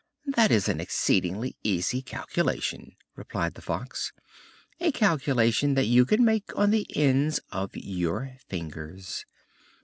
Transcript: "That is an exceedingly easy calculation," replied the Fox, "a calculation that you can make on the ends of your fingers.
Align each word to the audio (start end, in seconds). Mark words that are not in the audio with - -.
"That 0.25 0.49
is 0.49 0.67
an 0.67 0.81
exceedingly 0.81 1.55
easy 1.63 2.01
calculation," 2.01 2.95
replied 3.15 3.53
the 3.53 3.61
Fox, 3.61 4.11
"a 4.79 4.91
calculation 4.91 5.75
that 5.75 5.85
you 5.85 6.07
can 6.07 6.25
make 6.25 6.57
on 6.57 6.71
the 6.71 6.87
ends 6.95 7.39
of 7.51 7.69
your 7.77 8.37
fingers. 8.49 9.27